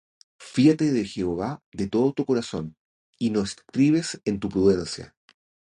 Fíate 0.51 0.91
de 0.91 1.05
Jehová 1.05 1.61
de 1.73 1.85
todo 1.87 2.11
tu 2.13 2.25
corazón, 2.25 2.75
Y 3.19 3.29
no 3.29 3.43
estribes 3.43 4.19
en 4.25 4.39
tu 4.39 4.49
prudencia. 4.49 5.15